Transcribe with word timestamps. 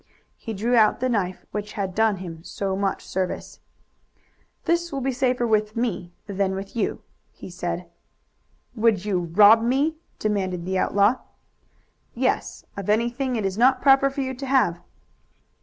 He 0.35 0.55
drew 0.55 0.75
out 0.75 0.99
the 0.99 1.09
knife 1.09 1.45
which 1.51 1.73
had 1.73 1.93
done 1.93 2.15
him 2.15 2.43
so 2.43 2.75
much 2.75 3.05
service. 3.05 3.59
"This 4.65 4.91
will 4.91 4.99
be 4.99 5.11
safer 5.11 5.45
with 5.45 5.75
me 5.77 6.11
than 6.25 6.55
with 6.55 6.75
you," 6.75 7.03
he 7.29 7.51
said. 7.51 7.87
"Would 8.73 9.05
you 9.05 9.19
rob 9.31 9.61
me?" 9.61 9.97
demanded 10.17 10.65
the 10.65 10.79
outlaw. 10.79 11.17
"Yes, 12.15 12.65
of 12.75 12.89
anything 12.89 13.35
it 13.35 13.45
is 13.45 13.59
not 13.59 13.79
proper 13.83 14.09
for 14.09 14.21
you 14.21 14.33
to 14.33 14.45
have." 14.47 14.81